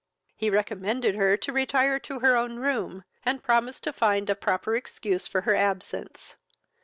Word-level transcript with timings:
He 0.35 0.49
recommended 0.49 1.13
her 1.13 1.37
to 1.37 1.53
retire 1.53 1.99
to 1.99 2.21
her 2.21 2.35
own 2.35 2.55
room, 2.55 3.03
and 3.23 3.43
promised 3.43 3.83
to 3.83 3.93
find 3.93 4.31
a 4.31 4.35
proper 4.35 4.75
excuse 4.75 5.27
for 5.27 5.41
her 5.41 5.53
absence. 5.53 6.37